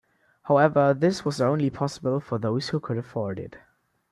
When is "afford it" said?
2.97-3.57